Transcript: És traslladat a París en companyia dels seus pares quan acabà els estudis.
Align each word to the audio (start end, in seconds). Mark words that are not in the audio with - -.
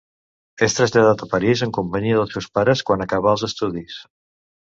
És 0.67 0.75
traslladat 0.77 1.19
a 1.25 1.27
París 1.33 1.61
en 1.67 1.73
companyia 1.79 2.17
dels 2.19 2.33
seus 2.37 2.49
pares 2.59 2.83
quan 2.87 3.05
acabà 3.07 3.35
els 3.35 3.47
estudis. 3.51 4.01